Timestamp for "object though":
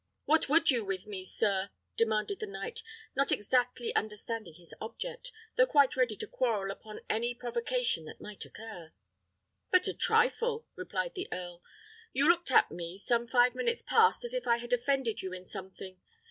4.81-5.67